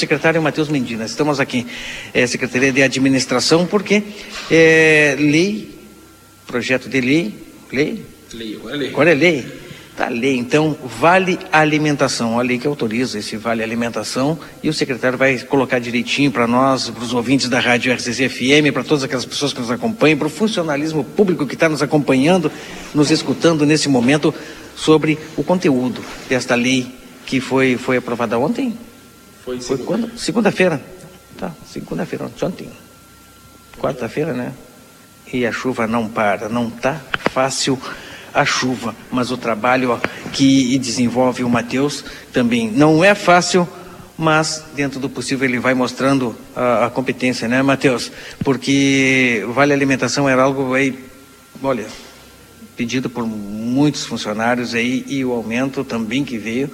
Secretário 0.00 0.40
Matheus 0.40 0.68
Mendina, 0.68 1.04
estamos 1.04 1.40
aqui, 1.40 1.66
é, 2.14 2.24
Secretaria 2.24 2.72
de 2.72 2.80
Administração, 2.84 3.66
porque 3.66 4.04
é, 4.48 5.16
lei, 5.18 5.76
projeto 6.46 6.88
de 6.88 7.00
lei, 7.00 7.34
lei? 7.72 8.06
Lei, 8.32 8.54
agora 8.54 8.76
é 8.76 8.78
lei. 8.78 8.88
Agora 8.90 9.10
é 9.10 9.14
lei. 9.14 9.46
Tá 9.96 10.08
lei, 10.08 10.36
então, 10.36 10.78
vale 11.00 11.36
alimentação, 11.50 12.38
a 12.38 12.42
lei 12.42 12.60
que 12.60 12.66
autoriza 12.68 13.18
esse 13.18 13.36
vale 13.36 13.60
alimentação, 13.60 14.38
e 14.62 14.68
o 14.68 14.72
secretário 14.72 15.18
vai 15.18 15.36
colocar 15.40 15.80
direitinho 15.80 16.30
para 16.30 16.46
nós, 16.46 16.88
para 16.88 17.02
os 17.02 17.12
ouvintes 17.12 17.48
da 17.48 17.58
Rádio 17.58 17.92
RCC 17.92 18.28
FM, 18.28 18.72
para 18.72 18.84
todas 18.84 19.02
aquelas 19.02 19.24
pessoas 19.24 19.52
que 19.52 19.60
nos 19.60 19.68
acompanham, 19.72 20.16
para 20.16 20.28
o 20.28 20.30
funcionalismo 20.30 21.02
público 21.02 21.44
que 21.44 21.54
está 21.54 21.68
nos 21.68 21.82
acompanhando, 21.82 22.52
nos 22.94 23.10
escutando 23.10 23.66
nesse 23.66 23.88
momento, 23.88 24.32
sobre 24.76 25.18
o 25.36 25.42
conteúdo 25.42 26.04
desta 26.28 26.54
lei 26.54 26.86
que 27.26 27.40
foi, 27.40 27.76
foi 27.76 27.96
aprovada 27.96 28.38
ontem. 28.38 28.78
Foi, 29.48 29.60
Foi 29.62 29.78
quando? 29.78 30.18
Segunda-feira. 30.18 30.78
Tá, 31.38 31.50
segunda-feira, 31.66 32.30
ontem. 32.42 32.68
Quarta-feira, 33.78 34.34
né? 34.34 34.52
E 35.32 35.46
a 35.46 35.52
chuva 35.52 35.86
não 35.86 36.06
para, 36.06 36.50
não 36.50 36.68
tá 36.68 37.00
fácil 37.30 37.80
a 38.34 38.44
chuva, 38.44 38.94
mas 39.10 39.30
o 39.30 39.38
trabalho 39.38 39.98
que 40.34 40.76
desenvolve 40.76 41.44
o 41.44 41.48
Matheus 41.48 42.04
também 42.30 42.70
não 42.70 43.02
é 43.02 43.14
fácil, 43.14 43.66
mas 44.18 44.62
dentro 44.74 45.00
do 45.00 45.08
possível 45.08 45.48
ele 45.48 45.58
vai 45.58 45.72
mostrando 45.72 46.36
a, 46.54 46.84
a 46.84 46.90
competência, 46.90 47.48
né, 47.48 47.62
Matheus? 47.62 48.12
Porque 48.40 49.46
Vale 49.54 49.72
Alimentação 49.72 50.28
era 50.28 50.42
algo 50.42 50.74
aí, 50.74 51.06
olha, 51.62 51.86
pedido 52.76 53.08
por 53.08 53.26
muitos 53.26 54.04
funcionários 54.04 54.74
aí 54.74 55.06
e 55.08 55.24
o 55.24 55.32
aumento 55.32 55.84
também 55.84 56.22
que 56.22 56.36
veio, 56.36 56.70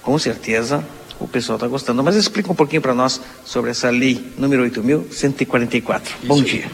com 0.00 0.18
certeza 0.18 0.82
o 1.20 1.28
pessoal 1.28 1.56
está 1.56 1.68
gostando. 1.68 2.02
Mas 2.02 2.16
explica 2.16 2.50
um 2.50 2.54
pouquinho 2.54 2.82
para 2.82 2.94
nós 2.94 3.20
sobre 3.44 3.70
essa 3.70 3.90
lei 3.90 4.32
número 4.36 4.64
8.144. 4.68 6.02
Bom 6.24 6.42
dia. 6.42 6.70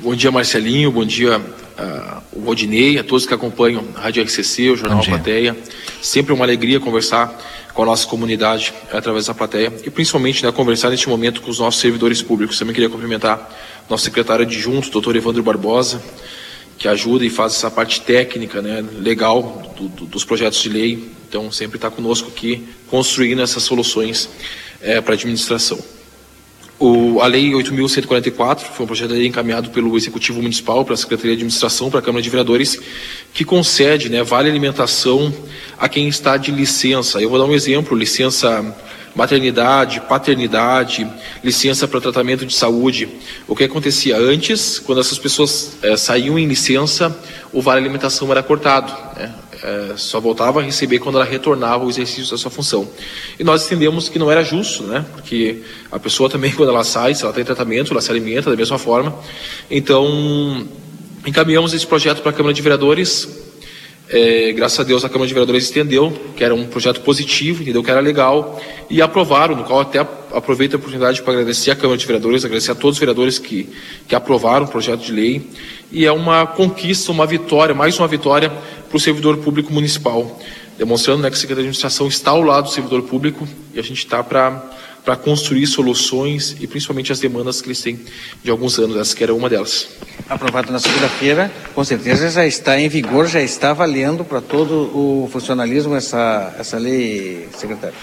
Bom 0.00 0.14
dia, 0.14 0.30
Marcelinho. 0.30 0.92
Bom 0.92 1.04
dia, 1.04 1.38
uh, 1.38 2.22
o 2.32 2.44
Rodinei, 2.44 2.98
a 2.98 3.04
todos 3.04 3.26
que 3.26 3.34
acompanham 3.34 3.84
a 3.96 4.00
Rádio 4.00 4.22
RCC, 4.22 4.70
o 4.70 4.76
Jornal 4.76 5.02
Plateia. 5.02 5.56
Sempre 6.00 6.32
uma 6.32 6.44
alegria 6.44 6.78
conversar 6.78 7.36
com 7.72 7.82
a 7.82 7.86
nossa 7.86 8.06
comunidade 8.06 8.72
através 8.92 9.26
da 9.26 9.34
plateia 9.34 9.72
e 9.84 9.90
principalmente 9.90 10.44
né, 10.44 10.52
conversar 10.52 10.90
neste 10.90 11.08
momento 11.08 11.42
com 11.42 11.50
os 11.50 11.58
nossos 11.58 11.80
servidores 11.80 12.22
públicos. 12.22 12.58
Também 12.58 12.72
queria 12.72 12.88
cumprimentar 12.88 13.50
nosso 13.90 14.04
secretário 14.04 14.44
adjunto, 14.44 14.90
doutor 14.90 15.16
Evandro 15.16 15.42
Barbosa, 15.42 16.00
que 16.78 16.88
ajuda 16.88 17.24
e 17.24 17.30
faz 17.30 17.54
essa 17.54 17.70
parte 17.70 18.00
técnica, 18.00 18.60
né, 18.60 18.84
legal 19.00 19.74
do, 19.76 19.88
do, 19.88 20.06
dos 20.06 20.24
projetos 20.24 20.60
de 20.60 20.68
lei. 20.68 21.08
Então, 21.28 21.50
sempre 21.50 21.76
está 21.76 21.90
conosco 21.90 22.28
aqui, 22.28 22.64
construindo 22.88 23.42
essas 23.42 23.62
soluções 23.62 24.28
é, 24.80 25.00
para 25.00 25.14
a 25.14 25.16
administração. 25.16 25.82
O, 26.78 27.20
a 27.20 27.26
Lei 27.26 27.52
8.144 27.52 28.58
foi 28.58 28.84
um 28.84 28.86
projeto 28.86 29.10
de 29.10 29.14
lei 29.14 29.26
encaminhado 29.28 29.70
pelo 29.70 29.96
Executivo 29.96 30.42
Municipal 30.42 30.84
para 30.84 30.94
a 30.94 30.96
Secretaria 30.96 31.30
de 31.30 31.36
Administração, 31.36 31.88
para 31.88 32.00
a 32.00 32.02
Câmara 32.02 32.20
de 32.22 32.28
Vereadores, 32.28 32.80
que 33.32 33.44
concede 33.44 34.08
né, 34.08 34.22
vale 34.24 34.50
alimentação 34.50 35.32
a 35.78 35.88
quem 35.88 36.08
está 36.08 36.36
de 36.36 36.50
licença. 36.50 37.22
Eu 37.22 37.30
vou 37.30 37.38
dar 37.38 37.44
um 37.44 37.54
exemplo: 37.54 37.96
licença 37.96 38.76
maternidade, 39.14 40.00
paternidade, 40.00 41.06
licença 41.42 41.86
para 41.86 42.00
tratamento 42.00 42.44
de 42.44 42.54
saúde. 42.54 43.08
O 43.46 43.54
que 43.54 43.64
acontecia 43.64 44.16
antes, 44.16 44.78
quando 44.78 45.00
essas 45.00 45.18
pessoas 45.18 45.76
é, 45.82 45.96
saíam 45.96 46.38
em 46.38 46.46
licença, 46.46 47.16
o 47.52 47.62
vale 47.62 47.80
alimentação 47.80 48.30
era 48.30 48.42
cortado. 48.42 48.92
Né? 49.16 49.32
É, 49.62 49.94
só 49.96 50.20
voltava 50.20 50.60
a 50.60 50.62
receber 50.62 50.98
quando 50.98 51.14
ela 51.16 51.24
retornava 51.24 51.84
ao 51.84 51.88
exercício 51.88 52.30
da 52.30 52.36
sua 52.36 52.50
função. 52.50 52.88
E 53.38 53.44
nós 53.44 53.64
entendemos 53.64 54.08
que 54.08 54.18
não 54.18 54.30
era 54.30 54.42
justo, 54.42 54.82
né? 54.82 55.06
Porque 55.14 55.62
a 55.90 55.98
pessoa 55.98 56.28
também, 56.28 56.52
quando 56.56 56.68
ela 56.68 56.84
sai, 56.84 57.14
se 57.14 57.22
ela 57.22 57.32
tem 57.32 57.44
tratamento, 57.44 57.92
ela 57.92 58.00
se 58.02 58.10
alimenta 58.10 58.50
da 58.50 58.56
mesma 58.56 58.78
forma. 58.78 59.14
Então, 59.70 60.66
encaminhamos 61.24 61.72
esse 61.72 61.86
projeto 61.86 62.20
para 62.20 62.30
a 62.30 62.34
Câmara 62.34 62.52
de 62.52 62.60
Vereadores, 62.60 63.43
é, 64.16 64.52
graças 64.52 64.78
a 64.78 64.84
Deus 64.84 65.04
a 65.04 65.08
Câmara 65.08 65.26
de 65.26 65.34
Vereadores 65.34 65.68
entendeu 65.68 66.12
que 66.36 66.44
era 66.44 66.54
um 66.54 66.68
projeto 66.68 67.00
positivo, 67.00 67.62
entendeu 67.62 67.82
que 67.82 67.90
era 67.90 67.98
legal 67.98 68.62
e 68.88 69.02
aprovaram, 69.02 69.56
no 69.56 69.64
qual 69.64 69.80
até 69.80 69.98
aproveito 69.98 70.74
a 70.74 70.76
oportunidade 70.76 71.20
para 71.20 71.32
agradecer 71.32 71.72
à 71.72 71.74
Câmara 71.74 71.98
de 71.98 72.06
Vereadores, 72.06 72.44
agradecer 72.44 72.70
a 72.70 72.76
todos 72.76 72.94
os 72.94 73.00
vereadores 73.00 73.40
que, 73.40 73.68
que 74.06 74.14
aprovaram 74.14 74.66
o 74.66 74.68
projeto 74.68 75.00
de 75.00 75.10
lei. 75.10 75.50
E 75.90 76.06
é 76.06 76.12
uma 76.12 76.46
conquista, 76.46 77.10
uma 77.10 77.26
vitória, 77.26 77.74
mais 77.74 77.98
uma 77.98 78.06
vitória 78.06 78.50
para 78.88 78.96
o 78.96 79.00
servidor 79.00 79.38
público 79.38 79.72
municipal, 79.72 80.40
demonstrando 80.78 81.20
né, 81.20 81.28
que 81.28 81.34
a 81.34 81.40
Secretaria 81.40 81.64
de 81.64 81.70
Administração 81.70 82.06
está 82.06 82.30
ao 82.30 82.42
lado 82.42 82.66
do 82.66 82.70
servidor 82.70 83.02
público 83.02 83.48
e 83.74 83.80
a 83.80 83.82
gente 83.82 83.98
está 83.98 84.22
para 84.22 84.62
para 85.04 85.16
construir 85.16 85.66
soluções 85.66 86.56
e 86.60 86.66
principalmente 86.66 87.12
as 87.12 87.20
demandas 87.20 87.60
que 87.60 87.68
eles 87.68 87.80
têm 87.80 88.00
de 88.42 88.50
alguns 88.50 88.78
anos, 88.78 88.96
essa 88.96 89.14
que 89.14 89.22
era 89.22 89.34
uma 89.34 89.50
delas. 89.50 89.88
Aprovado 90.28 90.72
na 90.72 90.78
segunda-feira, 90.78 91.52
com 91.74 91.84
certeza 91.84 92.30
já 92.30 92.46
está 92.46 92.80
em 92.80 92.88
vigor, 92.88 93.28
já 93.28 93.42
está 93.42 93.74
valendo 93.74 94.24
para 94.24 94.40
todo 94.40 94.90
o 94.96 95.28
funcionalismo 95.30 95.94
essa, 95.94 96.54
essa 96.58 96.78
lei, 96.78 97.46
secretário. 97.54 97.94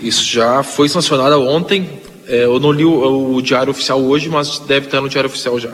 Isso 0.00 0.24
já 0.24 0.62
foi 0.62 0.88
sancionada 0.88 1.38
ontem. 1.38 2.00
É, 2.26 2.44
eu 2.44 2.58
não 2.58 2.72
li 2.72 2.84
o, 2.84 3.34
o, 3.34 3.42
diário 3.42 3.70
oficial 3.70 4.02
hoje, 4.02 4.28
mas 4.28 4.58
deve 4.60 4.86
estar 4.86 5.00
no 5.00 5.08
diário 5.08 5.28
oficial 5.28 5.60
já. 5.60 5.72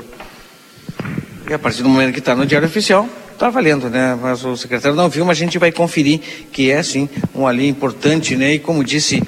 E 1.48 1.54
a 1.54 1.58
partir 1.58 1.82
do 1.82 1.88
momento 1.88 2.12
que 2.12 2.18
está 2.18 2.34
no 2.34 2.44
diário 2.44 2.66
oficial, 2.66 3.08
está 3.32 3.48
valendo, 3.48 3.88
né? 3.88 4.18
Mas 4.20 4.44
o 4.44 4.56
secretário 4.56 4.96
não 4.96 5.08
viu, 5.08 5.24
mas 5.24 5.38
a 5.38 5.40
gente 5.40 5.58
vai 5.58 5.72
conferir 5.72 6.20
que 6.52 6.70
é 6.70 6.82
sim 6.82 7.08
uma 7.34 7.50
lei 7.50 7.68
importante, 7.68 8.36
né? 8.36 8.54
E 8.54 8.58
como 8.58 8.84
disse 8.84 9.22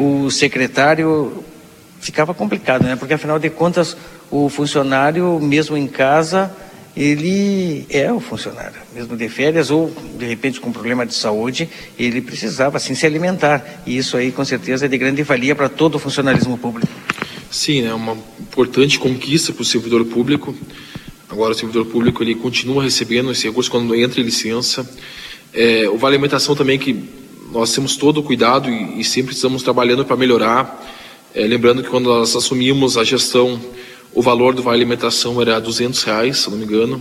o 0.00 0.30
secretário, 0.30 1.44
ficava 2.00 2.32
complicado, 2.32 2.84
né? 2.84 2.96
Porque 2.96 3.12
afinal 3.12 3.38
de 3.38 3.50
contas, 3.50 3.94
o 4.30 4.48
funcionário, 4.48 5.38
mesmo 5.38 5.76
em 5.76 5.86
casa, 5.86 6.50
ele 6.96 7.84
é 7.90 8.10
o 8.10 8.18
funcionário, 8.18 8.80
mesmo 8.94 9.14
de 9.14 9.28
férias 9.28 9.70
ou 9.70 9.94
de 10.18 10.24
repente 10.24 10.58
com 10.58 10.72
problema 10.72 11.04
de 11.04 11.14
saúde, 11.14 11.68
ele 11.98 12.22
precisava 12.22 12.78
assim 12.78 12.94
se 12.94 13.04
alimentar. 13.04 13.82
E 13.86 13.96
isso 13.98 14.16
aí 14.16 14.32
com 14.32 14.44
certeza 14.44 14.86
é 14.86 14.88
de 14.88 14.96
grande 14.96 15.22
valia 15.22 15.54
para 15.54 15.68
todo 15.68 15.96
o 15.96 15.98
funcionalismo 15.98 16.56
público. 16.56 16.90
Sim, 17.50 17.80
é 17.80 17.82
né? 17.84 17.94
uma 17.94 18.16
importante 18.40 18.98
conquista 18.98 19.52
para 19.52 19.62
o 19.62 19.66
servidor 19.66 20.04
público. 20.06 20.54
Agora 21.28 21.52
o 21.52 21.54
servidor 21.54 21.84
público 21.84 22.22
ele 22.22 22.34
continua 22.34 22.82
recebendo 22.82 23.30
esse 23.30 23.46
recurso 23.46 23.70
quando 23.70 23.94
entra 23.94 24.18
em 24.18 24.24
licença. 24.24 24.88
É, 25.52 25.88
o 25.90 25.98
Vale 25.98 26.14
Alimentação 26.14 26.56
também 26.56 26.78
que 26.78 27.19
nós 27.52 27.72
temos 27.72 27.96
todo 27.96 28.18
o 28.18 28.22
cuidado 28.22 28.68
e, 28.70 29.00
e 29.00 29.04
sempre 29.04 29.34
estamos 29.34 29.62
trabalhando 29.62 30.04
para 30.04 30.16
melhorar. 30.16 30.84
É, 31.34 31.46
lembrando 31.46 31.82
que 31.82 31.88
quando 31.88 32.08
nós 32.08 32.34
assumimos 32.34 32.96
a 32.96 33.04
gestão, 33.04 33.60
o 34.14 34.22
valor 34.22 34.54
do 34.54 34.62
Vale 34.62 34.78
Alimentação 34.78 35.40
era 35.40 35.60
200 35.60 36.02
reais, 36.02 36.38
se 36.38 36.50
não 36.50 36.58
me 36.58 36.64
engano, 36.64 37.00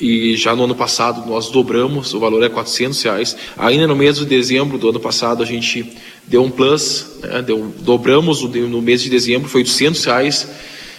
e 0.00 0.36
já 0.36 0.54
no 0.54 0.64
ano 0.64 0.74
passado 0.74 1.28
nós 1.28 1.50
dobramos, 1.50 2.14
o 2.14 2.20
valor 2.20 2.42
é 2.42 2.48
400 2.48 3.02
reais. 3.02 3.36
Ainda 3.56 3.86
no 3.86 3.96
mês 3.96 4.16
de 4.16 4.24
dezembro 4.24 4.78
do 4.78 4.88
ano 4.88 5.00
passado 5.00 5.42
a 5.42 5.46
gente 5.46 5.92
deu 6.26 6.42
um 6.42 6.50
plus, 6.50 7.18
né, 7.22 7.42
deu, 7.42 7.72
dobramos 7.80 8.42
no 8.42 8.80
mês 8.80 9.02
de 9.02 9.10
dezembro, 9.10 9.48
foi 9.48 9.62
800 9.62 10.04
reais 10.04 10.48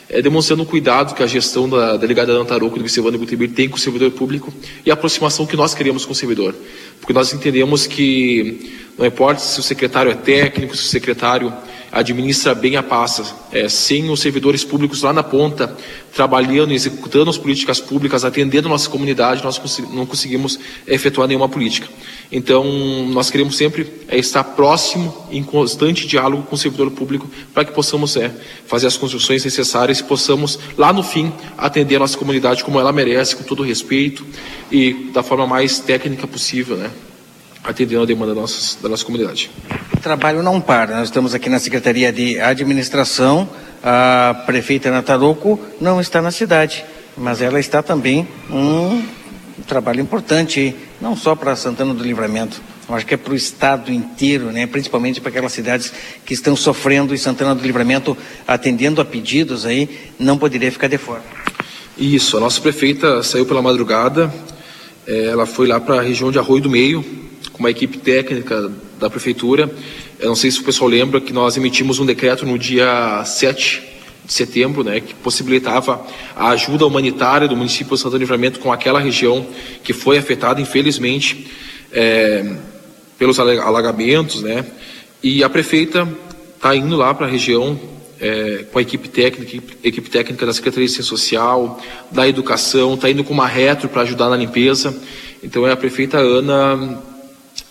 é, 0.10 0.22
demonstrando 0.22 0.64
o 0.64 0.66
cuidado 0.66 1.14
que 1.14 1.22
a 1.22 1.28
gestão 1.28 1.70
da 1.70 1.96
delegada 1.96 2.34
Antaroco 2.34 2.76
e 2.76 2.80
do 2.80 2.84
Vicevando 2.84 3.18
Gutibir 3.18 3.52
tem 3.52 3.70
com 3.70 3.78
o 3.78 3.80
servidor 3.80 4.10
público 4.12 4.52
e 4.84 4.90
a 4.90 4.96
aproximação 4.96 5.46
que 5.46 5.56
nós 5.56 5.76
queremos 5.76 6.04
com 6.04 6.12
o 6.12 6.16
servidor. 6.16 6.56
Porque 7.00 7.14
nós 7.14 7.34
entendemos 7.34 7.88
que 7.88 8.80
não 9.00 9.06
importa 9.06 9.40
se 9.40 9.58
o 9.58 9.64
secretário 9.64 10.12
é 10.12 10.16
técnico, 10.16 10.76
se 10.76 10.84
o 10.84 10.88
secretário 10.88 11.54
administra 11.90 12.54
bem 12.54 12.76
a 12.76 12.84
pasta, 12.84 13.24
é, 13.50 13.70
sem 13.70 14.10
os 14.10 14.20
servidores 14.20 14.66
públicos 14.66 15.02
lá 15.02 15.14
na 15.14 15.24
ponta, 15.24 15.74
trabalhando, 16.14 16.74
executando 16.74 17.30
as 17.30 17.38
políticas 17.38 17.80
públicas, 17.80 18.26
atendendo 18.26 18.68
nossa 18.68 18.90
comunidade, 18.90 19.42
nós 19.42 19.58
não 19.94 20.06
conseguimos 20.06 20.60
efetuar 20.86 21.30
nenhuma 21.30 21.48
política. 21.48 21.88
Então, 22.30 22.66
nós 23.08 23.30
queremos 23.30 23.56
sempre 23.56 23.90
é, 24.10 24.18
estar 24.18 24.44
próximo, 24.44 25.16
em 25.32 25.44
constante 25.44 26.06
diálogo 26.06 26.44
com 26.44 26.56
o 26.56 26.58
servidor 26.58 26.92
público, 26.92 27.26
para 27.54 27.64
que 27.64 27.72
possamos 27.72 28.18
é, 28.18 28.30
fazer 28.68 28.88
as 28.88 28.98
construções 28.98 29.46
necessárias 29.46 30.00
e 30.00 30.04
possamos, 30.04 30.60
lá 30.78 30.92
no 30.92 31.04
fim, 31.04 31.32
atender 31.58 31.96
a 31.96 32.00
nossa 32.00 32.18
comunidade 32.18 32.66
como 32.66 32.78
ela 32.78 32.92
merece, 32.92 33.38
com 33.38 33.44
todo 33.44 33.64
respeito 33.64 34.26
e 34.70 35.10
da 35.14 35.24
forma 35.24 35.48
mais 35.48 35.80
técnica 35.80 36.28
possível, 36.28 36.76
né? 36.76 36.92
Atendendo 37.64 38.04
a 38.04 38.06
demanda 38.06 38.34
da 38.34 38.42
nossa, 38.42 38.82
da 38.82 38.90
nossa 38.90 39.06
comunidade. 39.06 39.52
O 39.94 39.98
trabalho 39.98 40.42
não 40.42 40.62
para. 40.62 40.98
Nós 40.98 41.10
estamos 41.10 41.34
aqui 41.34 41.50
na 41.50 41.60
Secretaria 41.60 42.12
de 42.12 42.40
Administração. 42.40 43.50
A 43.84 44.44
prefeita 44.46 44.92
Nataroco 44.92 45.60
não 45.80 46.02
está 46.02 46.22
na 46.22 46.32
cidade, 46.32 46.86
mas 47.18 47.42
ela 47.42 47.60
está 47.60 47.82
também 47.82 48.28
um 48.50 49.02
trabalho 49.68 50.02
importante, 50.02 50.76
não 51.00 51.16
só 51.16 51.36
para 51.36 51.56
Santana 51.56 51.94
do 51.94 52.04
Livramento, 52.04 52.62
eu 52.88 52.96
acho 52.96 53.06
que 53.06 53.14
é 53.14 53.18
para 53.18 53.34
o 53.34 53.36
estado 53.36 53.92
inteiro, 53.92 54.46
né? 54.46 54.66
principalmente 54.66 55.22
para 55.22 55.30
aquelas 55.30 55.54
cidades 55.54 55.94
que 56.26 56.34
estão 56.34 56.56
sofrendo 56.56 57.14
e 57.14 57.20
Santana 57.20 57.54
do 57.54 57.62
Livramento 57.62 58.18
atendendo 58.48 59.00
a 59.00 59.06
pedidos 59.06 59.66
aí, 59.66 59.88
não 60.18 60.38
poderia 60.38 60.72
ficar 60.72 60.88
de 60.88 60.98
fora. 60.98 61.22
Isso, 61.96 62.36
a 62.36 62.40
nossa 62.40 62.60
prefeita 62.60 63.22
saiu 63.22 63.46
pela 63.46 63.62
madrugada, 63.62 64.34
eh, 65.06 65.28
ela 65.28 65.46
foi 65.46 65.68
lá 65.68 65.80
para 65.80 66.00
a 66.00 66.02
região 66.02 66.32
de 66.32 66.40
Arroio 66.40 66.64
do 66.64 66.70
Meio, 66.70 67.06
com 67.52 67.60
uma 67.60 67.70
equipe 67.70 67.98
técnica 67.98 68.72
da 69.00 69.10
prefeitura 69.10 69.70
Eu 70.20 70.28
não 70.28 70.36
sei 70.36 70.52
se 70.52 70.60
o 70.60 70.64
pessoal 70.64 70.90
lembra 70.90 71.22
que 71.22 71.32
nós 71.32 71.56
emitimos 71.56 72.00
um 72.00 72.06
decreto 72.06 72.46
no 72.46 72.58
dia 72.60 73.24
7 73.26 73.84
de 74.26 74.34
setembro, 74.34 74.84
né, 74.84 75.00
que 75.00 75.14
possibilitava 75.16 76.06
a 76.36 76.50
ajuda 76.50 76.86
humanitária 76.86 77.48
do 77.48 77.56
município 77.56 77.96
de 77.96 78.02
Santo 78.02 78.18
Livramento 78.18 78.60
com 78.60 78.72
aquela 78.72 79.00
região 79.00 79.48
que 79.84 79.92
foi 79.92 80.18
afetada, 80.18 80.62
infelizmente, 80.62 81.48
é, 81.92 82.46
pelos 83.18 83.40
alagamentos, 83.40 84.44
né, 84.44 84.66
e 85.24 85.44
a 85.44 85.50
prefeita 85.50 86.08
está 86.56 86.76
indo 86.76 86.96
lá 86.96 87.14
para 87.14 87.26
a 87.26 87.30
região 87.30 87.80
é, 88.20 88.66
com 88.72 88.78
a 88.78 88.82
equipe 88.82 89.08
técnica, 89.08 89.64
equipe 89.84 90.10
técnica 90.10 90.46
da 90.46 90.54
Secretaria 90.54 90.86
de 90.86 90.94
Ciência 90.94 91.10
Social, 91.10 91.82
da 92.12 92.28
Educação, 92.28 92.96
está 92.96 93.10
indo 93.10 93.24
com 93.24 93.34
uma 93.34 93.48
retro 93.48 93.88
para 93.88 94.02
ajudar 94.02 94.30
na 94.30 94.36
limpeza. 94.36 94.96
Então 95.42 95.66
é 95.66 95.72
a 95.72 95.78
prefeita 95.78 96.18
Ana, 96.18 97.02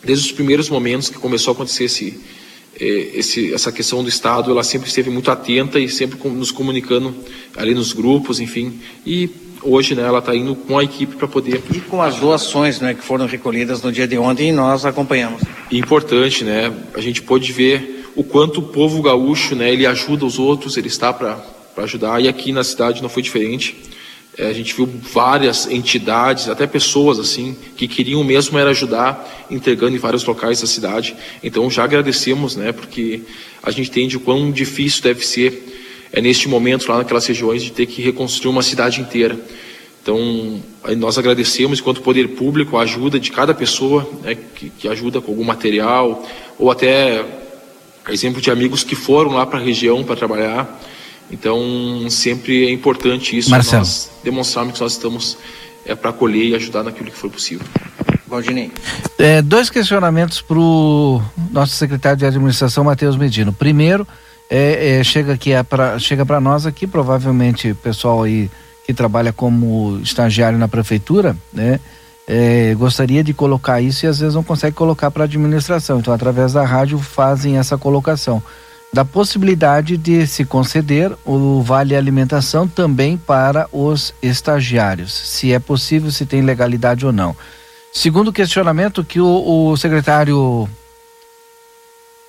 desde 0.02 0.26
os 0.26 0.32
primeiros 0.32 0.68
momentos 0.68 1.08
que 1.08 1.18
começou 1.18 1.52
a 1.52 1.54
acontecer 1.54 1.84
esse, 1.84 2.20
é, 2.80 2.84
esse, 3.14 3.52
essa 3.52 3.72
questão 3.72 4.02
do 4.02 4.08
Estado, 4.08 4.50
ela 4.50 4.62
sempre 4.62 4.88
esteve 4.88 5.10
muito 5.10 5.30
atenta 5.30 5.80
e 5.80 5.88
sempre 5.88 6.18
nos 6.28 6.50
comunicando 6.50 7.14
ali 7.56 7.74
nos 7.74 7.92
grupos, 7.92 8.40
enfim. 8.40 8.80
E 9.04 9.30
hoje 9.62 9.94
né, 9.94 10.02
ela 10.02 10.18
está 10.18 10.34
indo 10.34 10.54
com 10.54 10.78
a 10.78 10.84
equipe 10.84 11.16
para 11.16 11.28
poder. 11.28 11.62
E 11.74 11.80
com 11.80 12.00
as 12.00 12.16
doações 12.16 12.80
né, 12.80 12.94
que 12.94 13.02
foram 13.02 13.26
recolhidas 13.26 13.82
no 13.82 13.90
dia 13.92 14.06
de 14.06 14.16
ontem, 14.18 14.52
nós 14.52 14.84
acompanhamos. 14.84 15.42
Importante, 15.70 16.44
né? 16.44 16.72
A 16.94 17.00
gente 17.00 17.22
pôde 17.22 17.52
ver 17.52 18.12
o 18.14 18.24
quanto 18.24 18.60
o 18.60 18.62
povo 18.62 19.00
gaúcho, 19.02 19.54
né, 19.54 19.72
ele 19.72 19.86
ajuda 19.86 20.24
os 20.24 20.38
outros, 20.38 20.76
ele 20.76 20.88
está 20.88 21.12
para 21.12 21.44
ajudar. 21.76 22.22
E 22.22 22.28
aqui 22.28 22.52
na 22.52 22.64
cidade 22.64 23.02
não 23.02 23.08
foi 23.08 23.22
diferente. 23.22 23.76
É, 24.38 24.46
a 24.46 24.52
gente 24.52 24.72
viu 24.72 24.88
várias 25.12 25.66
entidades, 25.68 26.48
até 26.48 26.64
pessoas 26.64 27.18
assim, 27.18 27.56
que 27.76 27.88
queriam 27.88 28.22
mesmo 28.22 28.56
era 28.56 28.70
ajudar, 28.70 29.46
entregando 29.50 29.96
em 29.96 29.98
vários 29.98 30.24
locais 30.24 30.60
da 30.60 30.66
cidade. 30.66 31.16
Então 31.42 31.68
já 31.68 31.82
agradecemos, 31.82 32.54
né, 32.54 32.70
porque 32.70 33.22
a 33.60 33.72
gente 33.72 33.90
entende 33.90 34.16
o 34.16 34.20
quão 34.20 34.52
difícil 34.52 35.02
deve 35.02 35.26
ser 35.26 35.74
é 36.12 36.20
neste 36.20 36.48
momento 36.48 36.88
lá 36.88 36.98
naquelas 36.98 37.26
regiões 37.26 37.62
de 37.62 37.72
ter 37.72 37.86
que 37.86 38.00
reconstruir 38.00 38.50
uma 38.50 38.62
cidade 38.62 39.00
inteira. 39.00 39.38
Então, 40.00 40.62
nós 40.96 41.18
agradecemos, 41.18 41.80
enquanto 41.80 42.00
poder 42.00 42.28
público, 42.28 42.78
a 42.78 42.82
ajuda 42.82 43.20
de 43.20 43.30
cada 43.30 43.52
pessoa 43.52 44.08
né, 44.22 44.38
que, 44.54 44.70
que 44.70 44.88
ajuda 44.88 45.20
com 45.20 45.32
algum 45.32 45.44
material, 45.44 46.26
ou 46.58 46.70
até 46.70 47.26
exemplo 48.08 48.40
de 48.40 48.50
amigos 48.50 48.82
que 48.82 48.94
foram 48.94 49.32
lá 49.32 49.44
para 49.44 49.58
a 49.58 49.62
região 49.62 50.02
para 50.02 50.16
trabalhar. 50.16 50.80
Então, 51.30 52.06
sempre 52.10 52.66
é 52.66 52.70
importante 52.70 53.36
isso, 53.36 53.50
Marcelo. 53.50 53.80
nós 53.80 54.10
demonstrarmos 54.22 54.74
que 54.74 54.80
nós 54.80 54.92
estamos 54.92 55.36
é, 55.84 55.94
para 55.94 56.10
acolher 56.10 56.46
e 56.46 56.54
ajudar 56.54 56.82
naquilo 56.82 57.10
que 57.10 57.16
for 57.16 57.30
possível. 57.30 57.66
Valdinei. 58.26 58.70
É, 59.18 59.40
dois 59.40 59.70
questionamentos 59.70 60.40
para 60.40 60.58
o 60.58 61.22
nosso 61.50 61.74
secretário 61.74 62.18
de 62.18 62.26
administração, 62.26 62.84
Matheus 62.84 63.16
Medino. 63.16 63.52
Primeiro, 63.52 64.06
é, 64.50 64.98
é, 64.98 65.04
chega 65.04 65.32
aqui 65.32 65.52
é 65.52 65.62
pra, 65.62 65.98
chega 65.98 66.24
para 66.26 66.40
nós 66.40 66.66
aqui, 66.66 66.86
provavelmente 66.86 67.70
o 67.70 67.74
pessoal 67.74 68.22
aí 68.22 68.50
que 68.86 68.94
trabalha 68.94 69.32
como 69.32 70.00
estagiário 70.02 70.58
na 70.58 70.68
prefeitura, 70.68 71.36
né? 71.52 71.78
é, 72.28 72.74
gostaria 72.74 73.24
de 73.24 73.32
colocar 73.32 73.80
isso 73.80 74.04
e 74.04 74.06
às 74.06 74.18
vezes 74.18 74.34
não 74.34 74.42
consegue 74.42 74.76
colocar 74.76 75.10
para 75.10 75.24
a 75.24 75.24
administração. 75.24 75.98
Então, 75.98 76.12
através 76.12 76.52
da 76.52 76.62
rádio, 76.62 76.98
fazem 76.98 77.56
essa 77.56 77.78
colocação. 77.78 78.42
Da 78.92 79.04
possibilidade 79.04 79.96
de 79.96 80.26
se 80.26 80.44
conceder 80.44 81.12
o 81.24 81.62
vale 81.62 81.94
alimentação 81.94 82.66
também 82.66 83.16
para 83.18 83.68
os 83.70 84.14
estagiários, 84.22 85.12
se 85.12 85.52
é 85.52 85.58
possível, 85.58 86.10
se 86.10 86.24
tem 86.24 86.40
legalidade 86.40 87.04
ou 87.04 87.12
não. 87.12 87.36
Segundo 87.92 88.32
questionamento 88.32 89.04
que 89.04 89.20
o, 89.20 89.70
o 89.70 89.76
secretário 89.76 90.68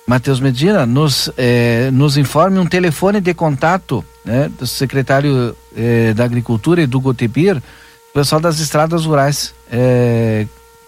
Matheus 0.06 0.40
Medina 0.40 0.84
nos, 0.84 1.30
eh, 1.36 1.90
nos 1.92 2.16
informe 2.16 2.58
um 2.58 2.66
telefone 2.66 3.20
de 3.20 3.32
contato 3.32 4.04
né, 4.24 4.50
do 4.58 4.66
secretário 4.66 5.56
eh, 5.76 6.12
da 6.14 6.24
Agricultura, 6.24 6.82
Edu 6.82 7.00
Gotebir, 7.00 7.62
o 8.10 8.12
pessoal 8.12 8.40
das 8.40 8.58
estradas 8.58 9.04
rurais 9.06 9.54
é, 9.70 10.46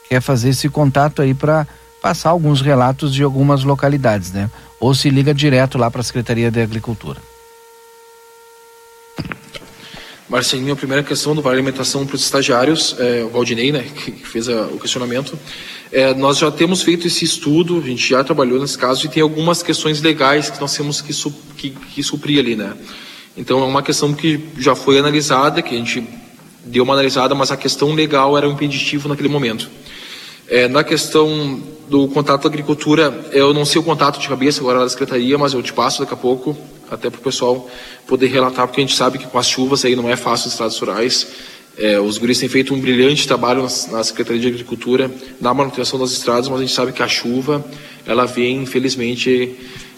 quer 0.09 0.21
fazer 0.21 0.49
esse 0.49 0.69
contato 0.69 1.23
aí 1.23 1.35
para 1.35 1.67
passar 2.03 2.31
alguns 2.31 2.61
relatos 2.61 3.15
de 3.15 3.23
algumas 3.23 3.63
localidades, 3.63 4.33
né? 4.33 4.51
Ou 4.81 4.93
se 4.93 5.09
liga 5.09 5.33
direto 5.33 5.79
lá 5.79 5.89
para 5.89 6.01
a 6.01 6.05
Secretaria 6.05 6.51
de 6.51 6.61
Agricultura. 6.61 7.21
Marcelinho, 10.29 10.73
a 10.73 10.77
primeira 10.77 11.03
questão 11.03 11.35
do 11.35 11.43
Vale 11.43 11.57
Alimentação 11.57 12.07
para 12.07 12.17
os 12.17 12.23
estagiários, 12.23 12.97
é, 12.99 13.23
o 13.23 13.29
Valdinei, 13.29 13.71
né, 13.71 13.83
que 13.83 14.13
fez 14.13 14.49
a, 14.49 14.63
o 14.63 14.79
questionamento. 14.79 15.39
É, 15.93 16.15
nós 16.15 16.39
já 16.39 16.51
temos 16.51 16.83
feito 16.83 17.07
esse 17.07 17.23
estudo, 17.23 17.79
a 17.79 17.87
gente 17.87 18.09
já 18.09 18.25
trabalhou 18.25 18.59
nesse 18.59 18.79
caso 18.79 19.05
e 19.05 19.11
tem 19.11 19.23
algumas 19.23 19.63
questões 19.63 20.01
legais 20.01 20.49
que 20.49 20.59
nós 20.59 20.75
temos 20.75 21.03
que, 21.03 21.13
su, 21.13 21.31
que, 21.57 21.69
que 21.71 22.03
suprir 22.03 22.39
ali, 22.39 22.57
né? 22.57 22.73
Então 23.37 23.63
é 23.63 23.67
uma 23.67 23.83
questão 23.83 24.15
que 24.15 24.41
já 24.59 24.75
foi 24.75 24.99
analisada, 24.99 25.61
que 25.61 25.75
a 25.75 25.79
gente 25.79 26.03
deu 26.65 26.83
uma 26.83 26.95
analisada, 26.95 27.35
mas 27.35 27.51
a 27.51 27.57
questão 27.57 27.93
legal 27.93 28.37
era 28.37 28.49
um 28.49 28.53
impeditivo 28.53 29.11
naquele 29.11 29.29
momento. 29.29 29.71
É, 30.53 30.69
na 30.69 30.85
questão 30.85 31.63
do 31.89 32.07
contato 32.09 32.43
da 32.43 32.49
agricultura, 32.51 33.25
eu 33.33 33.55
não 33.55 33.65
sei 33.65 33.81
o 33.81 33.83
contato 33.83 34.21
de 34.21 34.29
cabeça 34.29 34.61
agora 34.61 34.81
da 34.81 34.89
secretaria, 34.91 35.39
mas 35.39 35.55
eu 35.55 35.63
te 35.63 35.73
passo 35.73 36.01
daqui 36.01 36.13
a 36.13 36.17
pouco, 36.17 36.55
até 36.91 37.09
para 37.09 37.19
o 37.19 37.23
pessoal 37.23 37.71
poder 38.07 38.27
relatar, 38.27 38.67
porque 38.67 38.83
a 38.83 38.85
gente 38.85 38.95
sabe 38.95 39.17
que 39.17 39.27
com 39.27 39.39
as 39.39 39.49
chuvas 39.49 39.83
aí 39.83 39.97
não 39.97 40.11
é 40.11 40.15
fácil 40.15 40.49
os 40.49 40.53
estradas 40.53 40.79
rurais. 40.79 41.27
É, 41.79 41.99
os 41.99 42.19
guris 42.19 42.39
têm 42.39 42.51
feito 42.51 42.75
um 42.75 42.79
brilhante 42.79 43.27
trabalho 43.27 43.63
na, 43.63 43.97
na, 43.97 44.05
Secretaria 44.05 44.43
de 44.43 44.49
Agricultura, 44.49 45.11
na 45.41 45.55
manutenção 45.55 45.99
das 45.99 46.13
estradas, 46.13 46.51
mas 46.51 46.59
a 46.59 46.61
gente 46.61 46.75
sabe 46.75 46.93
que 46.93 47.03
a 47.03 47.09
chuva, 47.09 47.65
ela 48.05 48.27
vem, 48.27 48.59
infelizmente, 48.59 49.57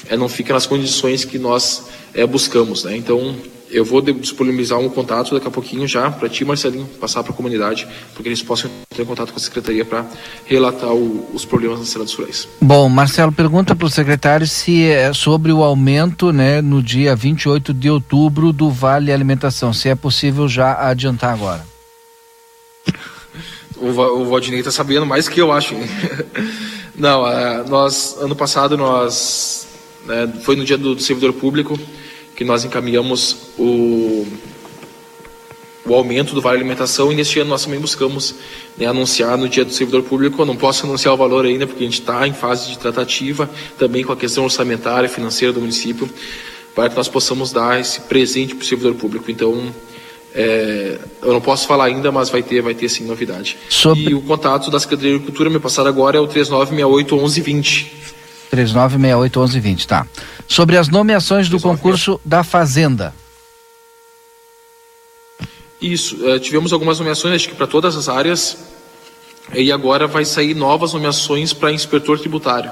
é, 0.09 0.17
não 0.17 0.29
fica 0.29 0.55
nas 0.55 0.67
condições 0.67 1.25
que 1.25 1.37
nós 1.37 1.87
é, 2.15 2.25
buscamos. 2.25 2.85
Né? 2.85 2.97
Então, 2.97 3.35
eu 3.75 3.85
vou 3.85 4.01
disponibilizar 4.01 4.79
um 4.79 4.89
contato 4.89 5.35
daqui 5.35 5.49
a 5.49 5.51
pouquinho 5.51 5.87
já 5.89 6.09
para 6.09 6.29
ti, 6.29 6.45
Marcelinho, 6.45 6.87
passar 7.01 7.25
para 7.25 7.33
a 7.33 7.35
comunidade, 7.35 7.89
porque 8.15 8.29
eles 8.29 8.41
possam 8.41 8.71
em 8.97 9.05
contato 9.05 9.33
com 9.33 9.37
a 9.37 9.43
secretaria 9.43 9.85
para 9.85 10.07
relatar 10.47 10.93
o, 10.93 11.29
os 11.35 11.45
problemas 11.45 11.81
nas 11.81 11.89
cidades 11.89 12.15
rurais. 12.15 12.49
Bom, 12.61 12.89
Marcelo, 12.89 13.33
pergunta 13.33 13.75
para 13.75 13.87
o 13.87 13.91
secretário 13.91 14.47
se 14.47 14.85
é 14.85 15.13
sobre 15.13 15.51
o 15.51 15.65
aumento, 15.65 16.33
né, 16.33 16.63
no 16.63 16.81
dia 16.81 17.17
28 17.17 17.75
de 17.75 17.91
outubro 17.91 18.53
do 18.53 18.71
Vale 18.71 19.13
Alimentação, 19.13 19.73
se 19.73 19.89
é 19.89 19.97
possível 19.97 20.47
já 20.47 20.89
adiantar 20.89 21.35
agora. 21.35 21.67
O, 23.77 23.89
o 23.89 24.25
Valdinei 24.27 24.61
está 24.61 24.71
sabendo 24.71 25.05
mais 25.05 25.29
que 25.29 25.41
eu 25.41 25.51
acho. 25.51 25.75
Não, 26.95 27.25
uh, 27.25 27.69
nós 27.69 28.17
ano 28.21 28.37
passado 28.37 28.77
nós 28.77 29.67
né, 30.07 30.33
foi 30.45 30.55
no 30.55 30.65
dia 30.65 30.79
do, 30.79 30.95
do 30.95 31.03
servidor 31.03 31.33
público 31.33 31.77
que 32.35 32.45
nós 32.45 32.65
encaminhamos 32.65 33.37
o, 33.59 34.27
o 35.87 35.95
aumento 35.95 36.35
do 36.35 36.41
Vale 36.41 36.59
Alimentação 36.59 37.13
e 37.13 37.15
neste 37.15 37.39
ano 37.39 37.51
nós 37.51 37.65
também 37.65 37.79
buscamos 37.79 38.35
né, 38.77 38.87
anunciar 38.87 39.37
no 39.37 39.49
dia 39.49 39.65
do 39.65 39.73
servidor 39.73 40.03
público. 40.03 40.43
Eu 40.43 40.47
não 40.47 40.57
posso 40.57 40.87
anunciar 40.87 41.15
o 41.15 41.17
valor 41.17 41.45
ainda 41.45 41.67
porque 41.67 41.83
a 41.83 41.87
gente 41.87 42.01
está 42.01 42.27
em 42.27 42.33
fase 42.33 42.71
de 42.71 42.79
tratativa 42.79 43.49
também 43.79 44.03
com 44.03 44.13
a 44.13 44.17
questão 44.17 44.45
orçamentária, 44.45 45.09
financeira 45.09 45.53
do 45.53 45.61
município, 45.61 46.09
para 46.75 46.89
que 46.89 46.97
nós 46.97 47.09
possamos 47.09 47.53
dar 47.53 47.81
esse 47.81 48.01
presente 48.03 48.55
para 48.55 48.65
o 48.65 48.67
servidor 48.67 48.95
público. 48.95 49.31
Então, 49.31 49.73
é, 50.35 50.99
eu 51.23 51.33
não 51.33 51.41
posso 51.41 51.67
falar 51.69 51.85
ainda, 51.85 52.11
mas 52.11 52.29
vai 52.29 52.43
ter, 52.43 52.61
vai 52.61 52.75
ter 52.75 52.89
sim 52.89 53.05
novidade. 53.05 53.57
Sobre... 53.69 54.11
E 54.11 54.15
o 54.15 54.21
contato 54.21 54.71
da 54.71 54.81
Secretaria 54.81 55.13
de 55.13 55.17
Agricultura, 55.17 55.49
me 55.49 55.61
passar 55.61 55.87
agora, 55.87 56.17
é 56.17 56.21
o 56.21 56.27
3968 56.27 57.15
1120. 57.15 58.14
39681120, 58.53 59.87
tá. 59.87 60.07
Sobre 60.47 60.77
as 60.77 60.89
nomeações 60.89 61.49
do 61.49 61.61
concurso 61.61 62.21
da 62.25 62.45
Fazenda. 62.45 63.15
Isso, 65.81 66.27
é, 66.29 66.39
tivemos 66.39 66.73
algumas 66.73 66.99
nomeações, 66.99 67.35
acho 67.35 67.49
que 67.49 67.55
para 67.55 67.67
todas 67.67 67.97
as 67.97 68.09
áreas, 68.09 68.57
e 69.53 69.71
agora 69.71 70.07
vai 70.07 70.25
sair 70.25 70.55
novas 70.55 70.93
nomeações 70.93 71.53
para 71.53 71.71
inspetor 71.73 72.19
tributário. 72.19 72.71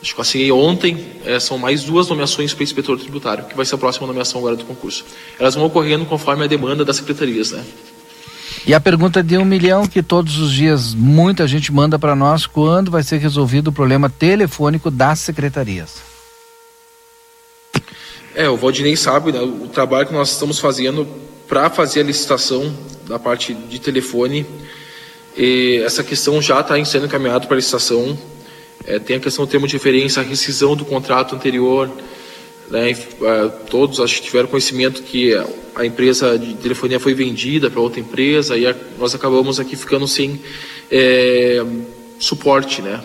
Acho 0.00 0.14
que 0.14 0.20
eu 0.20 0.22
assinei 0.22 0.52
ontem, 0.52 1.06
é, 1.24 1.40
são 1.40 1.58
mais 1.58 1.82
duas 1.82 2.08
nomeações 2.08 2.54
para 2.54 2.62
inspetor 2.62 2.98
tributário, 2.98 3.44
que 3.44 3.56
vai 3.56 3.66
ser 3.66 3.74
a 3.74 3.78
próxima 3.78 4.06
nomeação 4.06 4.38
agora 4.38 4.54
do 4.54 4.64
concurso. 4.64 5.04
Elas 5.38 5.56
vão 5.56 5.64
ocorrendo 5.64 6.06
conforme 6.06 6.44
a 6.44 6.46
demanda 6.46 6.84
das 6.84 6.96
secretarias, 6.96 7.50
né? 7.50 7.64
E 8.66 8.74
a 8.74 8.80
pergunta 8.80 9.22
de 9.22 9.36
um 9.38 9.44
milhão 9.44 9.86
que 9.86 10.02
todos 10.02 10.38
os 10.38 10.52
dias 10.52 10.94
muita 10.94 11.46
gente 11.46 11.72
manda 11.72 11.98
para 11.98 12.14
nós: 12.14 12.46
quando 12.46 12.90
vai 12.90 13.02
ser 13.02 13.18
resolvido 13.18 13.68
o 13.68 13.72
problema 13.72 14.10
telefônico 14.10 14.90
das 14.90 15.20
secretarias? 15.20 16.02
É, 18.34 18.48
o 18.48 18.56
Valdinei 18.56 18.96
sabe 18.96 19.32
né, 19.32 19.40
o 19.40 19.68
trabalho 19.68 20.06
que 20.06 20.12
nós 20.12 20.30
estamos 20.30 20.58
fazendo 20.58 21.06
para 21.48 21.70
fazer 21.70 22.00
a 22.00 22.04
licitação 22.04 22.72
da 23.06 23.18
parte 23.18 23.54
de 23.54 23.80
telefone. 23.80 24.46
E 25.36 25.82
essa 25.84 26.04
questão 26.04 26.40
já 26.40 26.60
está 26.60 26.82
sendo 26.84 27.06
encaminhada 27.06 27.46
para 27.46 27.54
a 27.54 27.56
licitação. 27.56 28.16
É, 28.86 28.98
tem 28.98 29.16
a 29.16 29.20
questão 29.20 29.44
do 29.44 29.50
termo 29.50 29.66
de 29.66 29.72
referência, 29.72 30.22
a 30.22 30.24
rescisão 30.24 30.76
do 30.76 30.84
contrato 30.84 31.34
anterior, 31.34 31.90
né, 32.70 32.90
é, 32.90 33.48
todos 33.70 34.00
acho 34.00 34.16
que 34.16 34.26
tiveram 34.26 34.48
conhecimento 34.48 35.02
que 35.02 35.34
a 35.74 35.86
empresa 35.86 36.38
de 36.38 36.54
telefonia 36.54 36.98
foi 36.98 37.14
vendida 37.14 37.70
para 37.70 37.80
outra 37.80 38.00
empresa 38.00 38.56
e 38.56 38.64
nós 38.98 39.14
acabamos 39.14 39.60
aqui 39.60 39.76
ficando 39.76 40.08
sem 40.08 40.40
é, 40.90 41.64
suporte, 42.18 42.82
né? 42.82 43.02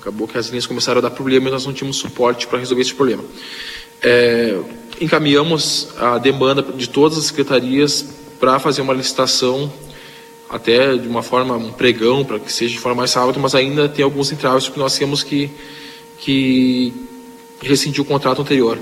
Acabou 0.00 0.26
que 0.26 0.36
as 0.36 0.48
linhas 0.48 0.66
começaram 0.66 0.98
a 0.98 1.02
dar 1.02 1.10
problema 1.10 1.48
e 1.48 1.50
nós 1.52 1.64
não 1.66 1.72
tínhamos 1.72 1.96
suporte 1.96 2.46
para 2.46 2.58
resolver 2.58 2.82
esse 2.82 2.94
problema. 2.94 3.24
É, 4.02 4.58
encaminhamos 5.00 5.88
a 5.98 6.18
demanda 6.18 6.62
de 6.62 6.88
todas 6.88 7.18
as 7.18 7.24
secretarias 7.24 8.06
para 8.38 8.58
fazer 8.58 8.82
uma 8.82 8.92
licitação 8.92 9.72
até 10.48 10.96
de 10.96 11.08
uma 11.08 11.22
forma, 11.22 11.56
um 11.56 11.72
pregão, 11.72 12.24
para 12.24 12.38
que 12.38 12.52
seja 12.52 12.74
de 12.74 12.80
forma 12.80 12.98
mais 12.98 13.12
rápida, 13.12 13.38
mas 13.40 13.54
ainda 13.54 13.88
tem 13.88 14.04
alguns 14.04 14.30
entraves, 14.30 14.66
porque 14.66 14.78
nós 14.78 14.96
temos 14.96 15.22
que, 15.22 15.50
que 16.18 16.92
rescindir 17.60 18.00
o 18.00 18.04
contrato 18.04 18.42
anterior. 18.42 18.78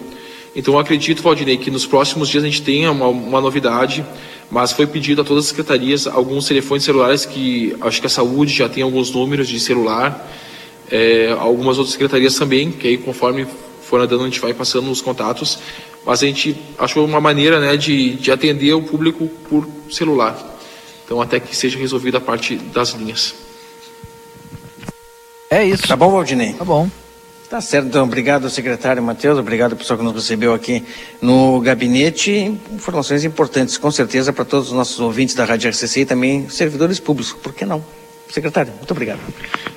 Então, 0.54 0.74
eu 0.74 0.80
acredito, 0.80 1.22
Valdinei, 1.22 1.56
que 1.56 1.70
nos 1.70 1.86
próximos 1.86 2.28
dias 2.28 2.44
a 2.44 2.46
gente 2.46 2.62
tenha 2.62 2.92
uma, 2.92 3.08
uma 3.08 3.40
novidade, 3.40 4.04
mas 4.50 4.72
foi 4.72 4.86
pedido 4.86 5.22
a 5.22 5.24
todas 5.24 5.44
as 5.44 5.48
secretarias 5.48 6.06
alguns 6.06 6.46
telefones 6.46 6.84
celulares 6.84 7.24
que 7.24 7.74
acho 7.80 8.00
que 8.00 8.06
a 8.06 8.10
saúde 8.10 8.52
já 8.52 8.68
tem 8.68 8.82
alguns 8.82 9.10
números 9.10 9.48
de 9.48 9.58
celular, 9.58 10.30
é, 10.90 11.34
algumas 11.38 11.78
outras 11.78 11.92
secretarias 11.92 12.34
também, 12.34 12.70
que 12.70 12.86
aí 12.86 12.98
conforme 12.98 13.46
for 13.80 14.00
andando 14.00 14.22
a 14.22 14.24
gente 14.26 14.40
vai 14.40 14.52
passando 14.52 14.90
os 14.90 15.00
contatos, 15.00 15.58
mas 16.04 16.22
a 16.22 16.26
gente 16.26 16.54
achou 16.78 17.04
uma 17.04 17.20
maneira 17.20 17.58
né, 17.58 17.76
de, 17.76 18.14
de 18.16 18.30
atender 18.30 18.74
o 18.74 18.82
público 18.82 19.28
por 19.48 19.66
celular. 19.90 20.36
Então, 21.04 21.20
até 21.20 21.40
que 21.40 21.56
seja 21.56 21.78
resolvida 21.78 22.18
a 22.18 22.20
parte 22.20 22.56
das 22.56 22.90
linhas. 22.90 23.34
É 25.50 25.64
isso. 25.64 25.86
Tá 25.86 25.96
bom, 25.96 26.10
Valdinei? 26.10 26.54
Tá 26.54 26.64
bom. 26.64 26.88
Tá 27.52 27.60
certo, 27.60 27.88
então, 27.88 28.04
obrigado, 28.04 28.48
secretário 28.48 29.02
Matheus, 29.02 29.38
obrigado 29.38 29.76
pessoal 29.76 29.98
que 29.98 30.04
nos 30.06 30.14
recebeu 30.14 30.54
aqui 30.54 30.82
no 31.20 31.60
gabinete. 31.60 32.50
Informações 32.72 33.24
importantes, 33.24 33.76
com 33.76 33.90
certeza, 33.90 34.32
para 34.32 34.46
todos 34.46 34.68
os 34.68 34.72
nossos 34.72 34.98
ouvintes 34.98 35.34
da 35.34 35.44
Rádio 35.44 35.68
RCC 35.68 36.00
e 36.00 36.06
também 36.06 36.48
servidores 36.48 36.98
públicos, 36.98 37.30
por 37.30 37.52
que 37.52 37.66
não? 37.66 37.84
Secretário, 38.30 38.72
muito 38.72 38.90
obrigado. 38.90 39.20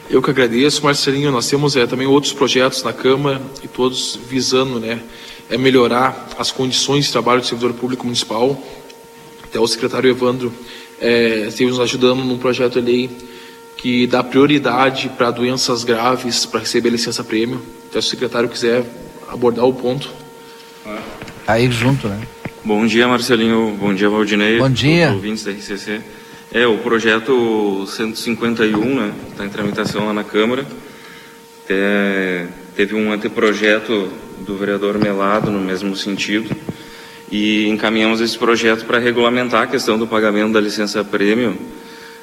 Eu 0.09 0.21
que 0.21 0.29
agradeço, 0.29 0.85
Marcelinho. 0.85 1.33
Nós 1.33 1.49
temos 1.49 1.75
é, 1.75 1.85
também 1.85 2.07
outros 2.07 2.31
projetos 2.31 2.81
na 2.81 2.93
Câmara 2.93 3.41
e 3.61 3.67
todos 3.67 4.17
visando 4.25 4.79
né, 4.79 5.01
é 5.49 5.57
melhorar 5.57 6.29
as 6.39 6.51
condições 6.51 7.07
de 7.07 7.11
trabalho 7.11 7.41
do 7.41 7.45
servidor 7.45 7.73
público 7.73 8.05
municipal. 8.05 8.57
Até 9.43 9.59
o 9.59 9.67
secretário 9.67 10.09
Evandro 10.09 10.49
é, 11.01 11.47
esteve 11.49 11.71
nos 11.71 11.81
ajudando 11.81 12.23
num 12.23 12.37
projeto 12.37 12.81
de 12.81 12.89
lei 12.89 13.34
que 13.85 14.07
dá 14.07 14.23
prioridade 14.23 15.09
para 15.15 15.29
doenças 15.29 15.83
graves 15.83 16.43
para 16.43 16.61
receber 16.61 16.89
licença 16.89 17.23
prêmio. 17.23 17.61
Então, 17.87 18.01
se 18.01 18.07
o 18.07 18.09
secretário 18.09 18.49
quiser 18.49 18.83
abordar 19.31 19.63
o 19.63 19.71
ponto. 19.71 20.09
Aí 21.45 21.69
junto, 21.69 22.07
né? 22.07 22.19
Bom 22.63 22.83
dia, 22.87 23.07
Marcelinho. 23.07 23.77
Bom 23.79 23.93
dia, 23.93 24.09
Valdinei. 24.09 24.57
Bom 24.57 24.71
dia. 24.71 25.11
Ouvintes 25.11 25.43
da 25.43 25.51
RCC. 25.51 26.01
É, 26.51 26.65
o 26.65 26.79
projeto 26.79 27.85
151, 27.85 28.95
né, 28.95 29.13
está 29.29 29.45
em 29.45 29.49
tramitação 29.49 30.07
lá 30.07 30.13
na 30.13 30.23
Câmara. 30.23 30.65
É, 31.69 32.47
teve 32.75 32.95
um 32.95 33.11
anteprojeto 33.11 34.09
do 34.39 34.57
vereador 34.57 34.97
Melado 34.97 35.51
no 35.51 35.59
mesmo 35.59 35.95
sentido 35.95 36.49
e 37.31 37.67
encaminhamos 37.67 38.19
esse 38.19 38.35
projeto 38.35 38.83
para 38.85 38.97
regulamentar 38.97 39.61
a 39.61 39.67
questão 39.67 39.95
do 39.95 40.07
pagamento 40.07 40.53
da 40.53 40.59
licença 40.59 41.03
prêmio 41.03 41.55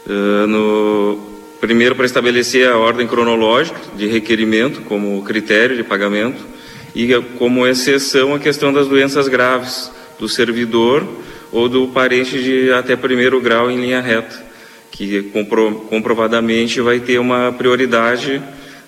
uh, 0.09 0.47
no 0.49 1.32
primeiro 1.63 1.95
para 1.95 2.05
estabelecer 2.05 2.69
a 2.69 2.77
ordem 2.77 3.07
cronológica 3.07 3.79
de 3.97 4.09
requerimento 4.09 4.81
como 4.81 5.23
critério 5.23 5.77
de 5.77 5.85
pagamento 5.85 6.45
e 6.93 7.15
como 7.39 7.65
exceção 7.65 8.35
a 8.35 8.39
questão 8.41 8.73
das 8.73 8.89
doenças 8.89 9.29
graves 9.29 9.89
do 10.19 10.29
servidor 10.29 11.07
ou 11.53 11.69
do 11.69 11.87
parente 11.87 12.43
de 12.43 12.73
até 12.73 12.97
primeiro 12.97 13.41
grau 13.41 13.71
em 13.71 13.81
linha 13.81 14.01
reta, 14.01 14.45
que 14.91 15.23
compro, 15.33 15.87
comprovadamente 15.89 16.81
vai 16.81 16.99
ter 16.99 17.21
uma 17.21 17.53
prioridade 17.53 18.43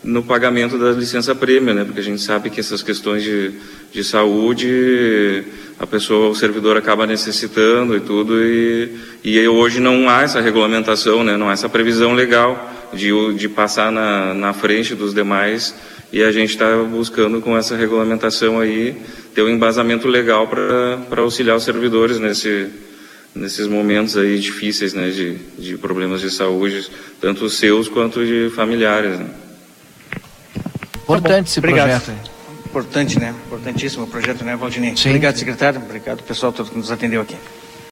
no 0.05 0.23
pagamento 0.23 0.79
da 0.79 0.93
licença 0.93 1.35
prêmio, 1.35 1.75
né? 1.75 1.85
Porque 1.85 2.01
a 2.01 2.05
gente 2.05 2.21
sabe 2.21 2.51
que 2.51 2.61
essas 2.61 2.83
questões 2.83 3.23
de, 3.23 3.53
de 3.93 4.05
saúde 4.05 5.45
a 5.79 5.87
pessoa, 5.87 6.31
o 6.31 6.35
servidor 6.35 6.77
acaba 6.77 7.07
necessitando 7.07 7.97
e 7.97 8.01
tudo 8.01 8.41
e, 8.41 8.91
e 9.25 9.49
hoje 9.49 9.81
não 9.81 10.09
há 10.09 10.23
essa 10.23 10.41
regulamentação, 10.41 11.25
né? 11.25 11.37
Não 11.37 11.49
há 11.49 11.53
essa 11.53 11.69
previsão 11.69 12.15
legal 12.15 12.73
de, 12.93 13.11
de 13.35 13.49
passar 13.49 13.91
na, 13.91 14.33
na 14.35 14.53
frente 14.53 14.95
dos 14.95 15.13
demais 15.13 15.75
e 16.13 16.23
a 16.23 16.31
gente 16.31 16.51
está 16.51 16.77
buscando 16.77 17.41
com 17.41 17.57
essa 17.57 17.75
regulamentação 17.75 18.61
aí 18.61 18.97
ter 19.35 19.43
um 19.43 19.49
embasamento 19.49 20.07
legal 20.07 20.47
para 20.47 21.21
auxiliar 21.21 21.57
os 21.57 21.65
servidores 21.65 22.21
nesse, 22.21 22.69
nesses 23.35 23.67
momentos 23.67 24.17
aí 24.17 24.39
difíceis 24.39 24.95
né, 24.95 25.11
de, 25.11 25.35
de 25.59 25.77
problemas 25.77 26.21
de 26.21 26.31
saúde, 26.31 26.89
tanto 27.21 27.51
seus 27.51 27.89
quanto 27.89 28.25
de 28.25 28.49
familiares. 28.55 29.19
Né? 29.19 29.27
Importante 31.05 31.49
esse 31.49 31.59
Obrigado. 31.59 32.03
projeto. 32.03 32.35
Importante, 32.67 33.21
né? 33.21 33.35
Importantíssimo 33.47 34.05
o 34.05 34.07
projeto, 34.07 34.45
né, 34.45 34.57
Valdinei? 34.57 34.97
Sim. 34.97 35.11
Obrigado, 35.11 35.37
secretário. 35.37 35.81
Obrigado, 35.81 36.23
pessoal 36.23 36.53
todo 36.53 36.71
que 36.71 36.77
nos 36.77 36.91
atendeu 36.91 37.21
aqui. 37.21 37.37